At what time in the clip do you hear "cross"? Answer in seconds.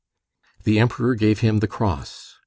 1.67-2.39